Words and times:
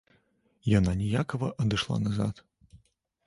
Яна 0.79 0.91
ніякава 1.01 1.49
адышла 1.63 1.97
назад. 2.07 2.35